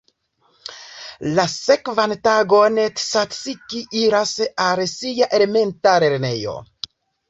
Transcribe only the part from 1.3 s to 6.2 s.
La sekvan tagon Tsatsiki iras al sia elementa